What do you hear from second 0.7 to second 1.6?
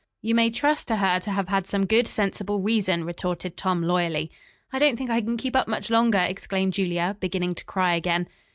to her to have